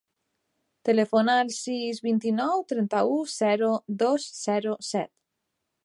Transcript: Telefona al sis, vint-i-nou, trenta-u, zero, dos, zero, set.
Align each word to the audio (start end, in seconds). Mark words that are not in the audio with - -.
Telefona 0.87 1.35
al 1.41 1.51
sis, 1.57 1.99
vint-i-nou, 2.07 2.65
trenta-u, 2.73 3.21
zero, 3.35 3.71
dos, 4.05 4.27
zero, 4.43 4.77
set. 4.93 5.17